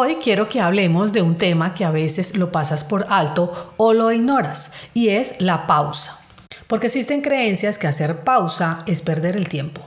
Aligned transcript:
Hoy 0.00 0.18
quiero 0.22 0.46
que 0.46 0.60
hablemos 0.60 1.12
de 1.12 1.22
un 1.22 1.38
tema 1.38 1.74
que 1.74 1.84
a 1.84 1.90
veces 1.90 2.36
lo 2.36 2.52
pasas 2.52 2.84
por 2.84 3.06
alto 3.10 3.74
o 3.78 3.94
lo 3.94 4.12
ignoras 4.12 4.70
y 4.94 5.08
es 5.08 5.40
la 5.40 5.66
pausa. 5.66 6.20
Porque 6.68 6.86
existen 6.86 7.20
creencias 7.20 7.78
que 7.78 7.88
hacer 7.88 8.20
pausa 8.20 8.84
es 8.86 9.02
perder 9.02 9.34
el 9.34 9.48
tiempo. 9.48 9.82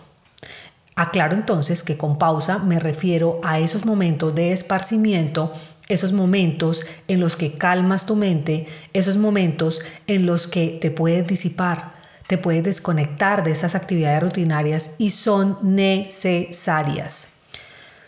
Aclaro 0.98 1.34
entonces 1.34 1.82
que 1.82 1.96
con 1.96 2.18
pausa 2.18 2.58
me 2.58 2.78
refiero 2.78 3.40
a 3.42 3.60
esos 3.60 3.86
momentos 3.86 4.36
de 4.36 4.52
esparcimiento, 4.52 5.54
esos 5.88 6.12
momentos 6.12 6.84
en 7.08 7.22
los 7.22 7.38
que 7.38 7.54
calmas 7.54 8.06
tu 8.06 8.18
mente, 8.18 8.68
esos 8.92 9.16
momentos 9.16 9.82
en 10.08 10.26
los 10.26 10.46
que 10.46 10.78
te 10.82 10.92
puedes 10.92 11.26
disipar, 11.26 11.94
te 12.28 12.38
puedes 12.38 12.66
desconectar 12.66 13.46
de 13.46 13.52
esas 13.52 13.76
actividades 13.76 14.22
rutinarias 14.22 14.92
y 14.98 15.12
son 15.12 15.58
necesarias. 15.62 17.41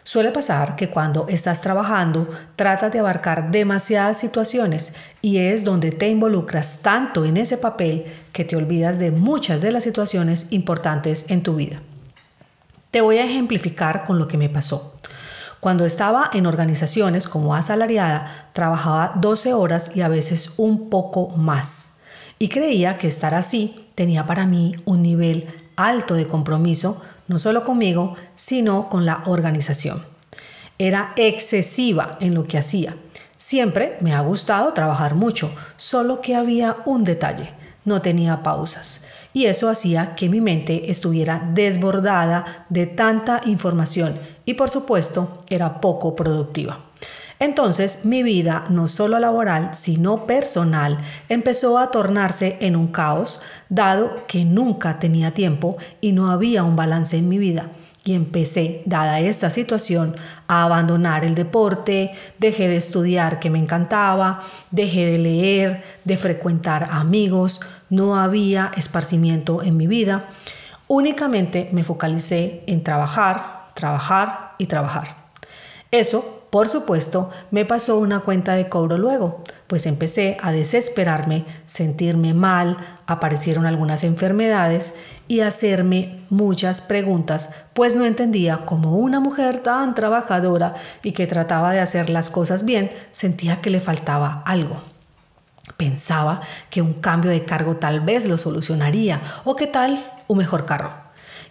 Suele 0.03 0.31
pasar 0.31 0.75
que 0.75 0.89
cuando 0.89 1.27
estás 1.29 1.61
trabajando 1.61 2.27
tratas 2.55 2.91
de 2.91 2.99
abarcar 2.99 3.51
demasiadas 3.51 4.19
situaciones 4.19 4.93
y 5.21 5.37
es 5.37 5.63
donde 5.63 5.91
te 5.91 6.09
involucras 6.09 6.79
tanto 6.81 7.23
en 7.23 7.37
ese 7.37 7.57
papel 7.57 8.05
que 8.33 8.43
te 8.43 8.57
olvidas 8.57 8.99
de 8.99 9.11
muchas 9.11 9.61
de 9.61 9.71
las 9.71 9.83
situaciones 9.83 10.47
importantes 10.51 11.25
en 11.29 11.41
tu 11.41 11.55
vida. 11.55 11.81
Te 12.91 12.99
voy 12.99 13.17
a 13.17 13.25
ejemplificar 13.25 14.03
con 14.03 14.19
lo 14.19 14.27
que 14.27 14.37
me 14.37 14.49
pasó. 14.49 14.95
Cuando 15.61 15.85
estaba 15.85 16.29
en 16.33 16.45
organizaciones 16.45 17.29
como 17.29 17.55
asalariada, 17.55 18.49
trabajaba 18.51 19.13
12 19.15 19.53
horas 19.53 19.95
y 19.95 20.01
a 20.01 20.09
veces 20.09 20.55
un 20.57 20.89
poco 20.89 21.29
más. 21.29 21.99
Y 22.37 22.49
creía 22.49 22.97
que 22.97 23.07
estar 23.07 23.33
así 23.33 23.83
tenía 23.95 24.25
para 24.25 24.45
mí 24.45 24.75
un 24.85 25.01
nivel 25.01 25.47
alto 25.75 26.15
de 26.15 26.27
compromiso 26.27 27.01
no 27.27 27.39
solo 27.39 27.63
conmigo, 27.63 28.15
sino 28.35 28.89
con 28.89 29.05
la 29.05 29.23
organización. 29.25 30.03
Era 30.77 31.13
excesiva 31.15 32.17
en 32.19 32.33
lo 32.33 32.45
que 32.45 32.57
hacía. 32.57 32.95
Siempre 33.37 33.97
me 34.01 34.13
ha 34.13 34.21
gustado 34.21 34.73
trabajar 34.73 35.15
mucho, 35.15 35.53
solo 35.77 36.21
que 36.21 36.35
había 36.35 36.77
un 36.85 37.03
detalle, 37.03 37.51
no 37.85 38.01
tenía 38.01 38.43
pausas. 38.43 39.03
Y 39.33 39.45
eso 39.45 39.69
hacía 39.69 40.15
que 40.15 40.29
mi 40.29 40.41
mente 40.41 40.91
estuviera 40.91 41.49
desbordada 41.53 42.65
de 42.69 42.85
tanta 42.85 43.41
información 43.45 44.17
y 44.45 44.53
por 44.53 44.69
supuesto 44.69 45.43
era 45.49 45.81
poco 45.81 46.15
productiva. 46.15 46.79
Entonces 47.39 48.05
mi 48.05 48.23
vida, 48.23 48.65
no 48.69 48.87
solo 48.87 49.19
laboral, 49.19 49.71
sino 49.73 50.25
personal, 50.25 50.97
empezó 51.29 51.77
a 51.77 51.91
tornarse 51.91 52.57
en 52.61 52.75
un 52.75 52.87
caos, 52.87 53.41
dado 53.69 54.25
que 54.27 54.45
nunca 54.45 54.99
tenía 54.99 55.33
tiempo 55.33 55.77
y 56.01 56.11
no 56.11 56.31
había 56.31 56.63
un 56.63 56.75
balance 56.75 57.17
en 57.17 57.29
mi 57.29 57.37
vida. 57.37 57.67
Y 58.05 58.15
empecé, 58.15 58.81
dada 58.85 59.21
esta 59.21 59.49
situación, 59.49 60.17
a 60.49 60.63
abandonar 60.63 61.23
el 61.23 61.35
deporte, 61.35 62.11
dejé 62.37 62.67
de 62.67 62.75
estudiar 62.75 63.39
que 63.39 63.49
me 63.49 63.59
encantaba, 63.59 64.41
dejé 64.71 65.05
de 65.05 65.19
leer, 65.19 65.83
de 66.03 66.17
frecuentar 66.17 66.89
amigos, 66.91 67.61
no 67.89 68.19
había 68.19 68.73
esparcimiento 68.75 69.63
en 69.63 69.77
mi 69.77 69.87
vida. 69.87 70.25
Únicamente 70.87 71.69
me 71.71 71.85
focalicé 71.85 72.63
en 72.67 72.83
trabajar, 72.83 73.69
trabajar 73.73 74.51
y 74.57 74.65
trabajar. 74.65 75.15
Eso 75.89 76.42
por 76.53 76.69
supuesto, 76.69 77.31
me 77.49 77.65
pasó 77.65 77.97
una 77.97 78.19
cuenta 78.19 78.53
de 78.53 78.69
cobro 78.69 78.99
luego, 78.99 79.41
pues 79.65 79.87
empecé 79.87 80.37
a 80.39 80.51
desesperarme, 80.51 81.45
sentirme 81.65 82.35
mal, 82.35 82.77
aparecieron 83.07 83.65
algunas 83.65 84.03
enfermedades 84.03 84.93
y 85.27 85.39
hacerme 85.39 86.19
muchas 86.29 86.79
preguntas, 86.79 87.49
pues 87.73 87.95
no 87.95 88.05
entendía 88.05 88.67
cómo 88.67 88.97
una 88.97 89.19
mujer 89.19 89.63
tan 89.63 89.95
trabajadora 89.95 90.75
y 91.01 91.13
que 91.13 91.25
trataba 91.25 91.71
de 91.71 91.79
hacer 91.79 92.11
las 92.11 92.29
cosas 92.29 92.65
bien 92.65 92.91
sentía 93.09 93.59
que 93.59 93.71
le 93.71 93.79
faltaba 93.79 94.43
algo. 94.45 94.77
Pensaba 95.75 96.41
que 96.69 96.83
un 96.83 96.93
cambio 96.93 97.31
de 97.31 97.45
cargo 97.45 97.77
tal 97.77 98.01
vez 98.01 98.27
lo 98.27 98.37
solucionaría 98.37 99.19
o 99.43 99.55
que 99.55 99.65
tal 99.65 100.05
un 100.27 100.37
mejor 100.37 100.65
carro. 100.65 101.02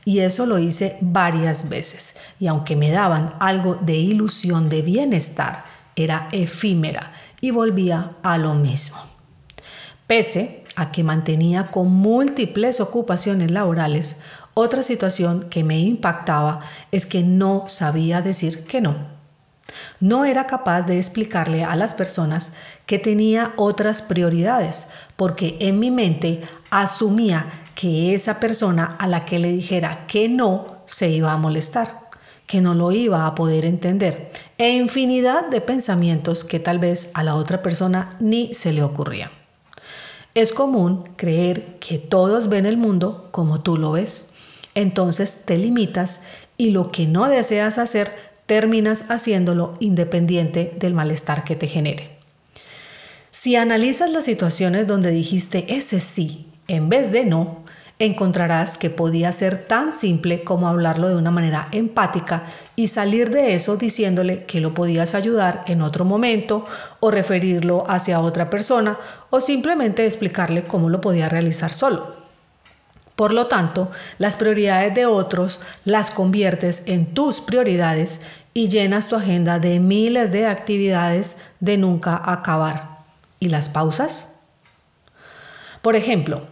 Y 0.04 0.20
eso 0.20 0.46
lo 0.46 0.58
hice 0.58 0.98
varias 1.00 1.68
veces. 1.68 2.16
Y 2.40 2.48
aunque 2.48 2.76
me 2.76 2.90
daban 2.90 3.34
algo 3.38 3.76
de 3.76 3.94
ilusión 3.94 4.68
de 4.68 4.82
bienestar, 4.82 5.64
era 5.94 6.28
efímera 6.32 7.12
y 7.40 7.50
volvía 7.50 8.12
a 8.22 8.38
lo 8.38 8.54
mismo. 8.54 8.98
Pese 10.06 10.64
a 10.74 10.90
que 10.90 11.04
mantenía 11.04 11.66
con 11.66 11.90
múltiples 11.90 12.80
ocupaciones 12.80 13.50
laborales, 13.50 14.20
otra 14.54 14.82
situación 14.82 15.48
que 15.48 15.64
me 15.64 15.78
impactaba 15.80 16.60
es 16.90 17.06
que 17.06 17.22
no 17.22 17.64
sabía 17.68 18.20
decir 18.20 18.64
que 18.64 18.80
no. 18.80 19.12
No 20.00 20.24
era 20.24 20.46
capaz 20.46 20.82
de 20.82 20.98
explicarle 20.98 21.64
a 21.64 21.76
las 21.76 21.94
personas 21.94 22.52
que 22.84 22.98
tenía 22.98 23.54
otras 23.56 24.02
prioridades, 24.02 24.88
porque 25.16 25.56
en 25.60 25.78
mi 25.78 25.90
mente 25.90 26.42
asumía 26.70 27.61
que 27.74 28.14
esa 28.14 28.40
persona 28.40 28.96
a 28.98 29.06
la 29.06 29.24
que 29.24 29.38
le 29.38 29.52
dijera 29.52 30.06
que 30.06 30.28
no 30.28 30.82
se 30.86 31.08
iba 31.08 31.32
a 31.32 31.38
molestar, 31.38 32.10
que 32.46 32.60
no 32.60 32.74
lo 32.74 32.92
iba 32.92 33.26
a 33.26 33.34
poder 33.34 33.64
entender, 33.64 34.30
e 34.58 34.70
infinidad 34.70 35.48
de 35.48 35.60
pensamientos 35.60 36.44
que 36.44 36.60
tal 36.60 36.78
vez 36.78 37.10
a 37.14 37.24
la 37.24 37.34
otra 37.34 37.62
persona 37.62 38.10
ni 38.20 38.54
se 38.54 38.72
le 38.72 38.82
ocurría. 38.82 39.30
Es 40.34 40.52
común 40.52 41.04
creer 41.16 41.78
que 41.78 41.98
todos 41.98 42.48
ven 42.48 42.66
el 42.66 42.76
mundo 42.76 43.28
como 43.32 43.60
tú 43.60 43.76
lo 43.76 43.92
ves. 43.92 44.30
Entonces 44.74 45.44
te 45.44 45.58
limitas 45.58 46.22
y 46.56 46.70
lo 46.70 46.90
que 46.90 47.06
no 47.06 47.28
deseas 47.28 47.76
hacer 47.76 48.12
terminas 48.46 49.10
haciéndolo 49.10 49.74
independiente 49.78 50.72
del 50.76 50.94
malestar 50.94 51.44
que 51.44 51.56
te 51.56 51.66
genere. 51.66 52.18
Si 53.30 53.56
analizas 53.56 54.10
las 54.10 54.24
situaciones 54.24 54.86
donde 54.86 55.10
dijiste 55.10 55.74
ese 55.74 56.00
sí 56.00 56.46
en 56.68 56.88
vez 56.88 57.12
de 57.12 57.24
no, 57.24 57.61
encontrarás 57.98 58.78
que 58.78 58.90
podía 58.90 59.30
ser 59.32 59.66
tan 59.66 59.92
simple 59.92 60.42
como 60.42 60.68
hablarlo 60.68 61.08
de 61.08 61.16
una 61.16 61.30
manera 61.30 61.68
empática 61.72 62.44
y 62.74 62.88
salir 62.88 63.30
de 63.30 63.54
eso 63.54 63.76
diciéndole 63.76 64.44
que 64.44 64.60
lo 64.60 64.74
podías 64.74 65.14
ayudar 65.14 65.64
en 65.66 65.82
otro 65.82 66.04
momento 66.04 66.64
o 67.00 67.10
referirlo 67.10 67.84
hacia 67.88 68.20
otra 68.20 68.50
persona 68.50 68.98
o 69.30 69.40
simplemente 69.40 70.04
explicarle 70.04 70.64
cómo 70.64 70.90
lo 70.90 71.00
podía 71.00 71.28
realizar 71.28 71.74
solo. 71.74 72.22
Por 73.16 73.32
lo 73.32 73.46
tanto, 73.46 73.90
las 74.18 74.36
prioridades 74.36 74.94
de 74.94 75.06
otros 75.06 75.60
las 75.84 76.10
conviertes 76.10 76.84
en 76.86 77.06
tus 77.14 77.40
prioridades 77.40 78.22
y 78.54 78.68
llenas 78.68 79.08
tu 79.08 79.16
agenda 79.16 79.58
de 79.58 79.80
miles 79.80 80.32
de 80.32 80.46
actividades 80.46 81.38
de 81.60 81.76
nunca 81.76 82.20
acabar. 82.24 82.98
¿Y 83.38 83.48
las 83.48 83.68
pausas? 83.68 84.36
Por 85.82 85.96
ejemplo, 85.96 86.42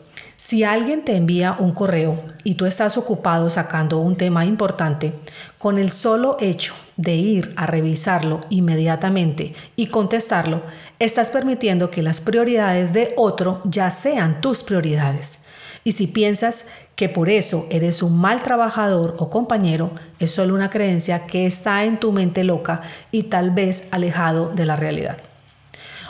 si 0.42 0.64
alguien 0.64 1.04
te 1.04 1.16
envía 1.16 1.54
un 1.58 1.72
correo 1.72 2.24
y 2.44 2.54
tú 2.54 2.64
estás 2.64 2.96
ocupado 2.96 3.50
sacando 3.50 3.98
un 3.98 4.16
tema 4.16 4.46
importante, 4.46 5.12
con 5.58 5.76
el 5.76 5.90
solo 5.90 6.38
hecho 6.40 6.72
de 6.96 7.14
ir 7.14 7.52
a 7.56 7.66
revisarlo 7.66 8.40
inmediatamente 8.48 9.52
y 9.76 9.88
contestarlo, 9.88 10.62
estás 10.98 11.30
permitiendo 11.30 11.90
que 11.90 12.02
las 12.02 12.22
prioridades 12.22 12.94
de 12.94 13.12
otro 13.18 13.60
ya 13.66 13.90
sean 13.90 14.40
tus 14.40 14.62
prioridades. 14.62 15.44
Y 15.84 15.92
si 15.92 16.06
piensas 16.06 16.68
que 16.96 17.10
por 17.10 17.28
eso 17.28 17.66
eres 17.68 18.02
un 18.02 18.18
mal 18.18 18.42
trabajador 18.42 19.16
o 19.18 19.28
compañero, 19.28 19.90
es 20.20 20.30
solo 20.30 20.54
una 20.54 20.70
creencia 20.70 21.26
que 21.26 21.44
está 21.44 21.84
en 21.84 22.00
tu 22.00 22.12
mente 22.12 22.44
loca 22.44 22.80
y 23.10 23.24
tal 23.24 23.50
vez 23.50 23.88
alejado 23.90 24.48
de 24.48 24.64
la 24.64 24.76
realidad. 24.76 25.18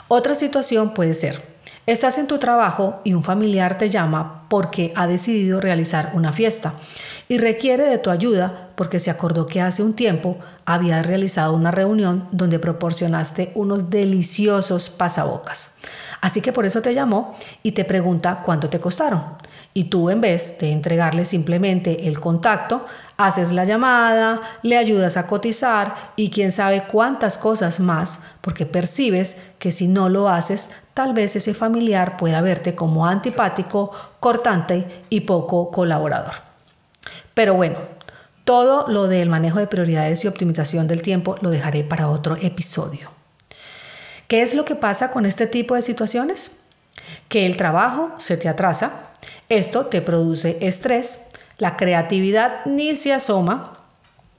Otra 0.06 0.36
situación 0.36 0.94
puede 0.94 1.14
ser, 1.14 1.49
Estás 1.90 2.18
en 2.18 2.28
tu 2.28 2.38
trabajo 2.38 3.00
y 3.02 3.14
un 3.14 3.24
familiar 3.24 3.76
te 3.76 3.90
llama 3.90 4.44
porque 4.48 4.92
ha 4.94 5.08
decidido 5.08 5.60
realizar 5.60 6.12
una 6.14 6.30
fiesta 6.30 6.74
y 7.26 7.38
requiere 7.38 7.82
de 7.82 7.98
tu 7.98 8.10
ayuda 8.10 8.68
porque 8.76 9.00
se 9.00 9.10
acordó 9.10 9.46
que 9.46 9.60
hace 9.60 9.82
un 9.82 9.94
tiempo 9.94 10.38
habías 10.64 11.04
realizado 11.04 11.52
una 11.52 11.72
reunión 11.72 12.28
donde 12.30 12.60
proporcionaste 12.60 13.50
unos 13.56 13.90
deliciosos 13.90 14.88
pasabocas. 14.88 15.78
Así 16.20 16.40
que 16.40 16.52
por 16.52 16.64
eso 16.64 16.80
te 16.80 16.94
llamó 16.94 17.34
y 17.64 17.72
te 17.72 17.84
pregunta 17.84 18.42
cuánto 18.44 18.70
te 18.70 18.78
costaron. 18.78 19.24
Y 19.72 19.84
tú 19.84 20.10
en 20.10 20.20
vez 20.20 20.58
de 20.58 20.72
entregarle 20.72 21.24
simplemente 21.24 22.08
el 22.08 22.18
contacto, 22.18 22.86
haces 23.16 23.52
la 23.52 23.64
llamada, 23.64 24.40
le 24.62 24.76
ayudas 24.76 25.16
a 25.16 25.26
cotizar 25.26 25.94
y 26.16 26.30
quién 26.30 26.50
sabe 26.50 26.84
cuántas 26.90 27.38
cosas 27.38 27.78
más, 27.78 28.20
porque 28.40 28.66
percibes 28.66 29.52
que 29.58 29.70
si 29.70 29.86
no 29.86 30.08
lo 30.08 30.28
haces, 30.28 30.70
tal 30.94 31.12
vez 31.12 31.36
ese 31.36 31.54
familiar 31.54 32.16
pueda 32.16 32.40
verte 32.40 32.74
como 32.74 33.06
antipático, 33.06 33.92
cortante 34.18 35.04
y 35.08 35.20
poco 35.20 35.70
colaborador. 35.70 36.34
Pero 37.34 37.54
bueno, 37.54 37.78
todo 38.44 38.88
lo 38.88 39.06
del 39.06 39.28
manejo 39.28 39.60
de 39.60 39.68
prioridades 39.68 40.24
y 40.24 40.28
optimización 40.28 40.88
del 40.88 41.02
tiempo 41.02 41.36
lo 41.40 41.50
dejaré 41.50 41.84
para 41.84 42.08
otro 42.08 42.36
episodio. 42.36 43.12
¿Qué 44.26 44.42
es 44.42 44.54
lo 44.54 44.64
que 44.64 44.74
pasa 44.74 45.10
con 45.10 45.26
este 45.26 45.46
tipo 45.46 45.74
de 45.74 45.82
situaciones? 45.82 46.60
Que 47.28 47.46
el 47.46 47.56
trabajo 47.56 48.12
se 48.16 48.36
te 48.36 48.48
atrasa, 48.48 49.09
esto 49.50 49.86
te 49.86 50.00
produce 50.00 50.56
estrés, 50.62 51.26
la 51.58 51.76
creatividad 51.76 52.64
ni 52.64 52.96
se 52.96 53.12
asoma, 53.12 53.74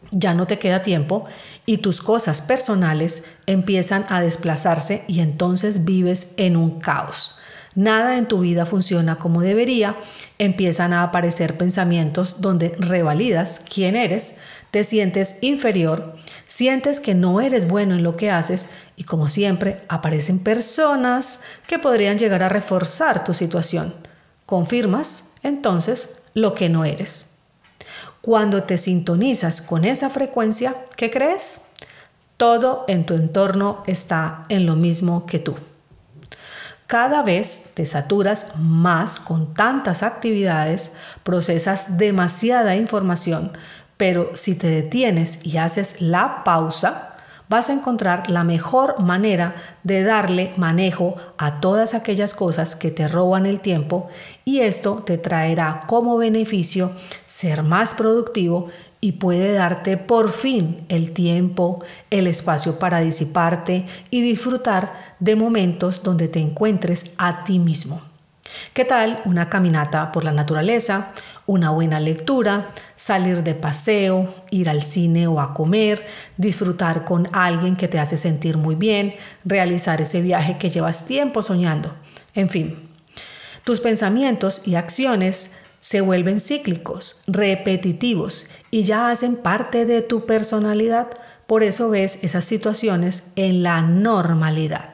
ya 0.10 0.34
no 0.34 0.48
te 0.48 0.58
queda 0.58 0.82
tiempo 0.82 1.26
y 1.66 1.78
tus 1.78 2.02
cosas 2.02 2.42
personales 2.42 3.26
empiezan 3.46 4.06
a 4.10 4.22
desplazarse 4.22 5.04
y 5.08 5.20
entonces 5.20 5.86
vives 5.86 6.34
en 6.38 6.56
un 6.58 6.80
caos. 6.80 7.38
Nada 7.76 8.18
en 8.18 8.28
tu 8.28 8.40
vida 8.40 8.66
funciona 8.66 9.18
como 9.18 9.42
debería, 9.42 9.96
empiezan 10.40 10.92
a 10.92 11.04
aparecer 11.04 11.58
pensamientos 11.58 12.42
donde 12.42 12.74
revalidas 12.80 13.60
quién 13.60 13.96
eres, 13.96 14.38
te 14.72 14.84
sientes 14.84 15.38
inferior, 15.42 16.16
sientes 16.48 17.00
que 17.00 17.16
no 17.16 17.40
eres 17.40 17.68
bueno 17.68 17.96
en 17.96 18.04
lo 18.04 18.18
que 18.18 18.32
haces 18.32 18.70
y 18.96 19.04
como 19.04 19.30
siempre 19.30 19.78
aparecen 19.88 20.40
personas 20.40 21.42
que 21.68 21.80
podrían 21.80 22.18
llegar 22.18 22.44
a 22.44 22.50
reforzar 22.50 23.24
tu 23.24 23.34
situación. 23.34 24.11
Confirmas 24.52 25.36
entonces 25.44 26.24
lo 26.34 26.52
que 26.54 26.68
no 26.68 26.84
eres. 26.84 27.36
Cuando 28.20 28.64
te 28.64 28.78
sintonizas 28.78 29.62
con 29.62 29.86
esa 29.86 30.10
frecuencia, 30.10 30.76
¿qué 30.98 31.10
crees? 31.10 31.70
Todo 32.36 32.84
en 32.90 33.06
tu 33.06 33.14
entorno 33.14 33.82
está 33.88 34.44
en 34.50 34.66
lo 34.66 34.76
mismo 34.76 35.26
que 35.26 35.40
tú. 35.40 35.56
Cada 36.86 37.22
vez 37.22 37.72
te 37.76 37.86
saturas 37.86 38.58
más 38.58 39.22
con 39.22 39.54
tantas 39.54 40.04
actividades, 40.04 40.98
procesas 41.24 41.98
demasiada 41.98 42.76
información, 42.76 43.54
pero 43.96 44.32
si 44.34 44.58
te 44.58 44.68
detienes 44.68 45.46
y 45.46 45.60
haces 45.60 46.02
la 46.02 46.44
pausa, 46.44 47.11
vas 47.52 47.70
a 47.70 47.74
encontrar 47.74 48.30
la 48.30 48.46
mejor 48.46 49.02
manera 49.02 49.56
de 49.84 50.04
darle 50.04 50.54
manejo 50.56 51.18
a 51.38 51.60
todas 51.60 51.94
aquellas 51.94 52.34
cosas 52.34 52.78
que 52.78 52.92
te 52.92 53.10
roban 53.10 53.46
el 53.46 53.60
tiempo 53.60 54.08
y 54.46 54.62
esto 54.62 55.04
te 55.06 55.18
traerá 55.18 55.84
como 55.86 56.16
beneficio 56.16 56.92
ser 57.26 57.62
más 57.62 57.94
productivo 57.94 58.70
y 59.02 59.14
puede 59.14 59.52
darte 59.52 59.98
por 59.98 60.32
fin 60.32 60.86
el 60.88 61.12
tiempo, 61.12 61.84
el 62.10 62.28
espacio 62.28 62.80
para 62.80 63.02
disiparte 63.02 63.86
y 64.10 64.22
disfrutar 64.22 64.94
de 65.20 65.36
momentos 65.36 66.04
donde 66.04 66.30
te 66.30 66.40
encuentres 66.40 67.12
a 67.18 67.44
ti 67.44 67.60
mismo. 67.60 68.00
¿Qué 68.74 68.86
tal 68.86 69.22
una 69.26 69.50
caminata 69.50 70.14
por 70.14 70.24
la 70.24 70.32
naturaleza, 70.32 71.10
una 71.52 71.70
buena 71.70 72.00
lectura, 72.00 72.70
salir 72.96 73.44
de 73.44 73.56
paseo, 73.56 74.34
ir 74.52 74.70
al 74.70 74.82
cine 74.82 75.28
o 75.28 75.42
a 75.42 75.54
comer, 75.54 76.06
disfrutar 76.38 77.04
con 77.04 77.28
alguien 77.34 77.76
que 77.76 77.90
te 77.90 78.00
hace 78.00 78.16
sentir 78.16 78.56
muy 78.56 78.76
bien, 78.76 79.16
realizar 79.44 80.02
ese 80.02 80.22
viaje 80.22 80.58
que 80.58 80.70
llevas 80.70 81.06
tiempo 81.06 81.44
soñando? 81.44 81.94
En 82.36 82.50
fin, 82.50 82.78
tus 83.66 83.82
pensamientos 83.82 84.66
y 84.66 84.76
acciones 84.76 85.58
se 85.78 86.00
vuelven 86.00 86.40
cíclicos, 86.40 87.22
repetitivos 87.28 88.48
y 88.70 88.84
ya 88.84 89.12
hacen 89.12 89.36
parte 89.36 89.86
de 89.86 90.02
tu 90.02 90.26
personalidad. 90.26 91.10
Por 91.48 91.64
eso 91.64 91.90
ves 91.90 92.20
esas 92.22 92.46
situaciones 92.46 93.34
en 93.36 93.62
la 93.62 93.82
normalidad. 93.82 94.92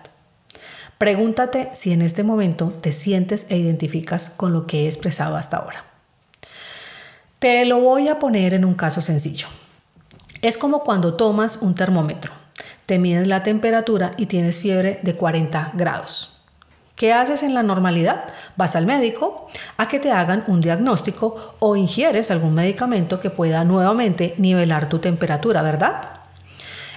Pregúntate 0.98 1.69
si 1.74 1.92
en 1.92 2.01
este 2.01 2.24
momento 2.24 2.69
te 2.81 2.94
sientes 2.94 3.45
e 3.51 3.57
identificas 3.57 4.31
con 4.31 4.53
lo 4.53 4.65
que 4.65 4.86
he 4.86 4.88
expresado 4.88 5.36
hasta 5.36 5.57
ahora. 5.57 5.96
Te 7.39 7.66
lo 7.66 7.80
voy 7.80 8.07
a 8.07 8.18
poner 8.18 8.56
en 8.56 8.66
un 8.66 8.74
caso 8.74 9.00
sencillo. 9.00 9.48
Es 10.42 10.57
como 10.57 10.84
cuando 10.84 11.13
tomas 11.13 11.57
un 11.57 11.75
termómetro, 11.75 12.34
te 12.88 12.98
mides 12.98 13.28
la 13.28 13.44
temperatura 13.44 14.10
y 14.18 14.25
tienes 14.25 14.60
fiebre 14.60 15.00
de 15.04 15.13
40 15.13 15.74
grados. 15.75 16.39
¿Qué 16.95 17.13
haces 17.13 17.44
en 17.44 17.54
la 17.54 17.62
normalidad? 17.62 18.24
Vas 18.56 18.75
al 18.75 18.88
médico 18.88 19.50
a 19.78 19.88
que 19.88 20.00
te 20.00 20.12
hagan 20.12 20.45
un 20.48 20.62
diagnóstico 20.62 21.56
o 21.60 21.75
ingieres 21.75 22.31
algún 22.31 22.56
medicamento 22.56 23.19
que 23.19 23.30
pueda 23.30 23.63
nuevamente 23.63 24.34
nivelar 24.39 24.89
tu 24.89 24.98
temperatura, 24.98 25.62
¿verdad? 25.62 26.22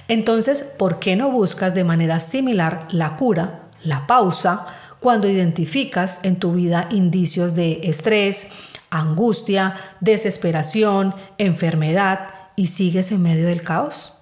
Entonces, 0.07 0.63
¿por 0.63 0.97
qué 0.97 1.15
no 1.15 1.29
buscas 1.29 1.75
de 1.75 1.83
manera 1.83 2.19
similar 2.19 2.87
la 2.89 3.15
cura 3.15 3.61
la 3.83 4.05
pausa 4.07 4.65
cuando 5.01 5.27
identificas 5.27 6.19
en 6.23 6.35
tu 6.37 6.53
vida 6.53 6.87
indicios 6.91 7.55
de 7.55 7.81
estrés, 7.83 8.49
angustia, 8.91 9.75
desesperación, 9.99 11.15
enfermedad 11.39 12.29
y 12.55 12.67
sigues 12.67 13.11
en 13.11 13.23
medio 13.23 13.47
del 13.47 13.63
caos? 13.63 14.13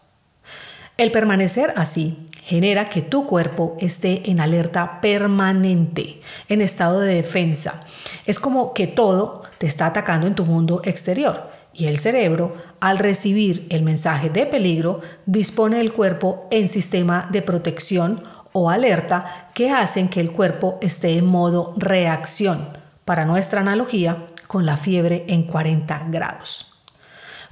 El 0.97 1.11
permanecer 1.11 1.73
así 1.75 2.27
genera 2.43 2.89
que 2.89 3.01
tu 3.01 3.27
cuerpo 3.27 3.75
esté 3.79 4.31
en 4.31 4.39
alerta 4.39 5.01
permanente, 5.01 6.21
en 6.47 6.61
estado 6.61 7.01
de 7.01 7.15
defensa. 7.15 7.85
Es 8.25 8.39
como 8.39 8.73
que 8.73 8.87
todo 8.87 9.43
te 9.57 9.67
está 9.67 9.85
atacando 9.85 10.27
en 10.27 10.35
tu 10.35 10.45
mundo 10.45 10.81
exterior 10.85 11.51
y 11.73 11.87
el 11.87 11.99
cerebro, 11.99 12.53
al 12.79 12.97
recibir 12.97 13.65
el 13.69 13.83
mensaje 13.83 14.29
de 14.29 14.45
peligro, 14.45 15.01
dispone 15.25 15.79
el 15.79 15.93
cuerpo 15.93 16.47
en 16.51 16.67
sistema 16.67 17.27
de 17.31 17.41
protección 17.41 18.23
o 18.59 18.69
alerta 18.69 19.49
que 19.53 19.71
hacen 19.71 20.09
que 20.09 20.19
el 20.19 20.31
cuerpo 20.31 20.77
esté 20.81 21.17
en 21.17 21.25
modo 21.25 21.73
reacción, 21.77 22.77
para 23.05 23.25
nuestra 23.25 23.61
analogía, 23.61 24.25
con 24.47 24.65
la 24.65 24.77
fiebre 24.77 25.25
en 25.27 25.43
40 25.43 26.07
grados. 26.09 26.81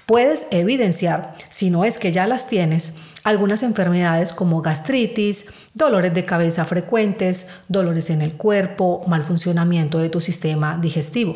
Puedes 0.05 0.47
evidenciar, 0.51 1.35
si 1.49 1.69
no 1.69 1.85
es 1.85 1.99
que 1.99 2.11
ya 2.11 2.27
las 2.27 2.47
tienes, 2.47 2.95
algunas 3.27 3.61
enfermedades 3.61 4.31
como 4.31 4.61
gastritis, 4.61 5.51
dolores 5.73 6.13
de 6.13 6.23
cabeza 6.23 6.63
frecuentes, 6.63 7.49
dolores 7.67 8.09
en 8.09 8.21
el 8.21 8.35
cuerpo, 8.35 9.03
mal 9.05 9.21
funcionamiento 9.21 9.99
de 9.99 10.07
tu 10.07 10.21
sistema 10.21 10.79
digestivo. 10.81 11.35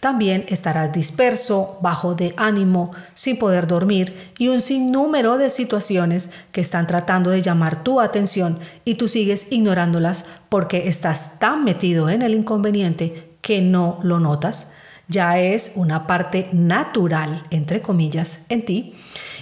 También 0.00 0.46
estarás 0.48 0.94
disperso, 0.94 1.78
bajo 1.82 2.14
de 2.14 2.32
ánimo, 2.38 2.92
sin 3.12 3.38
poder 3.38 3.66
dormir 3.66 4.32
y 4.38 4.48
un 4.48 4.62
sinnúmero 4.62 5.36
de 5.36 5.50
situaciones 5.50 6.30
que 6.52 6.62
están 6.62 6.86
tratando 6.86 7.30
de 7.30 7.42
llamar 7.42 7.84
tu 7.84 8.00
atención 8.00 8.58
y 8.86 8.94
tú 8.94 9.06
sigues 9.06 9.52
ignorándolas 9.52 10.24
porque 10.48 10.88
estás 10.88 11.38
tan 11.38 11.64
metido 11.64 12.08
en 12.08 12.22
el 12.22 12.32
inconveniente 12.32 13.36
que 13.42 13.60
no 13.60 13.98
lo 14.02 14.20
notas. 14.20 14.72
Ya 15.06 15.38
es 15.38 15.72
una 15.74 16.06
parte 16.06 16.48
natural, 16.52 17.44
entre 17.50 17.82
comillas, 17.82 18.46
en 18.48 18.64
ti 18.64 18.94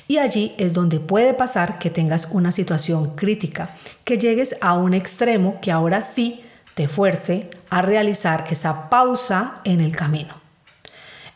y 0.07 0.19
allí 0.19 0.55
es 0.59 0.73
donde 0.73 1.01
puede 1.01 1.35
pasar 1.35 1.79
que 1.79 1.91
tengas 1.91 2.29
una 2.31 2.53
situación 2.53 3.17
crítica, 3.17 3.71
que 4.05 4.19
llegues 4.19 4.57
a 4.61 4.75
un 4.75 4.95
extremo 4.95 5.59
que 5.61 5.73
ahora 5.73 6.03
sí 6.03 6.45
te 6.75 6.89
fuerce 6.89 7.51
a 7.71 7.83
realizar 7.83 8.47
esa 8.51 8.91
pausa 8.91 9.57
en 9.65 9.81
el 9.81 9.97
camino. 9.97 10.35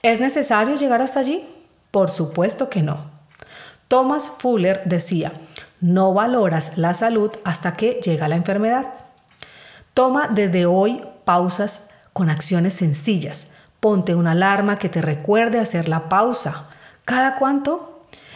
¿Es 0.02 0.20
necesario 0.20 0.76
llegar 0.76 1.00
hasta 1.00 1.20
allí? 1.20 1.46
Por 1.90 2.10
supuesto 2.10 2.68
que 2.68 2.82
no. 2.82 3.10
Thomas 3.88 4.30
Fuller 4.38 4.82
decía, 4.84 5.32
no 5.80 6.12
valoras 6.12 6.76
la 6.76 6.92
salud 6.92 7.30
hasta 7.44 7.74
que 7.74 8.00
llega 8.02 8.28
la 8.28 8.36
enfermedad. 8.36 8.92
Toma 9.94 10.28
desde 10.28 10.66
hoy 10.66 11.02
pausas 11.24 11.90
con 12.12 12.30
acciones 12.30 12.74
sencillas. 12.74 13.52
Ponte 13.80 14.14
una 14.14 14.32
alarma 14.32 14.76
que 14.76 14.88
te 14.88 15.00
recuerde 15.00 15.58
hacer 15.58 15.88
la 15.88 16.08
pausa. 16.08 16.66
¿Cada 17.04 17.36
cuánto? 17.36 17.87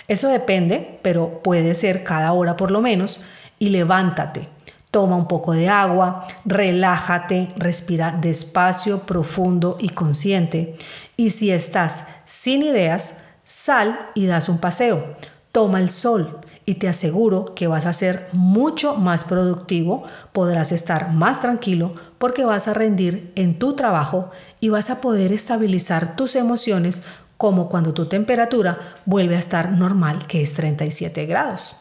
Eso 0.09 0.29
depende, 0.29 0.99
pero 1.03 1.43
puede 1.43 1.75
ser 1.75 2.05
cada 2.05 2.33
hora 2.33 2.57
por 2.57 2.71
lo 2.71 2.81
menos. 2.81 3.25
Y 3.59 3.69
levántate, 3.69 4.49
toma 4.91 5.17
un 5.17 5.29
poco 5.29 5.53
de 5.53 5.69
agua, 5.69 6.27
relájate, 6.45 7.49
respira 7.57 8.17
despacio, 8.21 9.01
profundo 9.01 9.77
y 9.81 9.91
consciente. 9.91 10.77
Y 11.17 11.31
si 11.31 11.51
estás 11.51 12.07
sin 12.27 12.63
ideas, 12.63 13.25
sal 13.45 14.11
y 14.15 14.27
das 14.27 14.49
un 14.49 14.59
paseo. 14.59 15.17
Toma 15.53 15.81
el 15.81 15.91
sol 15.91 16.41
y 16.65 16.75
te 16.75 16.89
aseguro 16.89 17.55
que 17.55 17.67
vas 17.67 17.87
a 17.87 17.93
ser 17.93 18.29
mucho 18.33 18.95
más 18.95 19.25
productivo, 19.25 20.05
podrás 20.33 20.73
estar 20.73 21.13
más 21.13 21.41
tranquilo 21.41 21.95
porque 22.19 22.45
vas 22.45 22.69
a 22.69 22.75
rendir 22.75 23.33
en 23.35 23.59
tu 23.59 23.75
trabajo 23.75 24.31
y 24.61 24.69
vas 24.69 24.91
a 24.91 25.01
poder 25.01 25.33
estabilizar 25.33 26.17
tus 26.17 26.37
emociones 26.37 27.03
como 27.43 27.69
cuando 27.69 27.93
tu 27.93 28.07
temperatura 28.07 28.79
vuelve 29.05 29.35
a 29.35 29.41
estar 29.41 29.73
normal, 29.73 30.29
que 30.29 30.43
es 30.43 30.55
37 30.55 31.27
grados. 31.27 31.75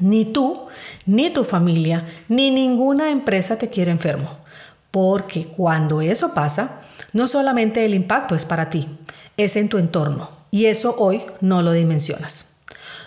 Ni 0.00 0.24
tú, 0.24 0.68
ni 1.04 1.28
tu 1.28 1.44
familia, 1.44 2.08
ni 2.30 2.50
ninguna 2.50 3.10
empresa 3.10 3.58
te 3.58 3.68
quiere 3.68 3.90
enfermo, 3.90 4.38
porque 4.90 5.48
cuando 5.48 6.00
eso 6.00 6.32
pasa, 6.32 6.80
no 7.12 7.26
solamente 7.26 7.84
el 7.84 7.92
impacto 7.92 8.34
es 8.34 8.46
para 8.46 8.70
ti, 8.70 8.88
es 9.36 9.56
en 9.56 9.68
tu 9.68 9.76
entorno, 9.76 10.30
y 10.50 10.64
eso 10.64 10.94
hoy 10.96 11.24
no 11.42 11.60
lo 11.60 11.72
dimensionas. 11.72 12.54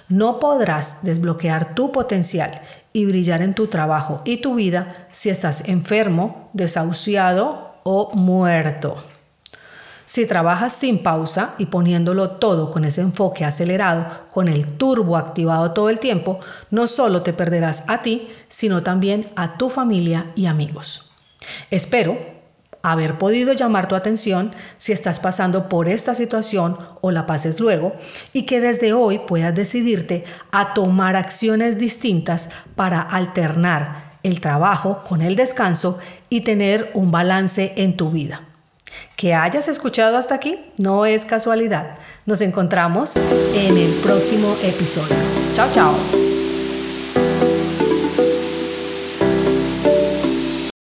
No 0.10 0.40
podrás 0.40 1.00
desbloquear 1.02 1.74
tu 1.74 1.92
potencial 1.92 2.62
y 2.94 3.08
brillar 3.08 3.42
en 3.42 3.56
tu 3.56 3.66
trabajo 3.66 4.22
y 4.26 4.38
tu 4.38 4.54
vida 4.54 5.08
si 5.12 5.32
estás 5.32 5.68
enfermo, 5.68 6.52
desahuciado 6.54 7.80
o 7.82 8.12
muerto. 8.14 9.02
Si 10.08 10.26
trabajas 10.26 10.72
sin 10.72 11.04
pausa 11.04 11.54
y 11.58 11.66
poniéndolo 11.66 12.30
todo 12.32 12.72
con 12.72 12.86
ese 12.86 13.02
enfoque 13.02 13.44
acelerado, 13.44 14.08
con 14.32 14.48
el 14.48 14.66
turbo 14.66 15.18
activado 15.18 15.72
todo 15.72 15.90
el 15.90 16.00
tiempo, 16.00 16.40
no 16.72 16.88
solo 16.88 17.24
te 17.24 17.34
perderás 17.34 17.84
a 17.90 18.02
ti, 18.04 18.30
sino 18.48 18.84
también 18.84 19.28
a 19.36 19.58
tu 19.58 19.70
familia 19.70 20.32
y 20.34 20.46
amigos. 20.46 21.12
Espero 21.72 22.18
haber 22.84 23.18
podido 23.18 23.52
llamar 23.52 23.90
tu 23.90 23.96
atención 23.96 24.54
si 24.78 24.94
estás 24.94 25.20
pasando 25.20 25.68
por 25.68 25.90
esta 25.90 26.16
situación 26.16 26.78
o 27.02 27.12
la 27.12 27.26
pases 27.26 27.60
luego 27.60 27.94
y 28.32 28.46
que 28.46 28.62
desde 28.62 28.94
hoy 28.94 29.20
puedas 29.20 29.54
decidirte 29.54 30.24
a 30.54 30.74
tomar 30.74 31.18
acciones 31.18 31.78
distintas 31.78 32.48
para 32.78 33.02
alternar 33.02 34.20
el 34.24 34.40
trabajo 34.40 35.04
con 35.06 35.22
el 35.22 35.36
descanso 35.36 36.00
y 36.30 36.42
tener 36.42 36.92
un 36.94 37.12
balance 37.12 37.74
en 37.76 37.98
tu 37.98 38.10
vida. 38.10 38.44
Que 39.16 39.34
hayas 39.34 39.68
escuchado 39.68 40.18
hasta 40.18 40.36
aquí 40.36 40.60
no 40.78 41.06
es 41.06 41.26
casualidad. 41.26 41.98
Nos 42.26 42.42
encontramos 42.42 43.16
en 43.16 43.78
el 43.78 43.92
próximo 44.04 44.56
episodio. 44.62 45.16
Chao, 45.54 45.72
chao. 45.72 46.27